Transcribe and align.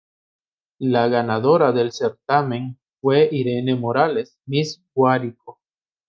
La 0.79 1.07
ganadora 1.09 1.71
del 1.73 1.91
certamen 1.91 2.79
fue 3.01 3.29
Irene 3.31 3.75
Morales, 3.75 4.39
Miss 4.47 4.83
Guárico. 4.95 5.59